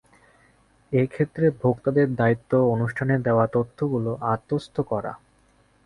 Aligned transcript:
এ 0.91 1.03
ক্ষেত্রে 1.07 1.45
ভোক্তাদের 1.61 2.07
দায়িত্ব 2.15 2.51
অনুষ্ঠানে 2.67 3.15
দেওয়া 3.19 3.45
তথ্যগুলো 3.47 4.11
আত্মস্থ 4.33 4.75
করা। 4.91 5.11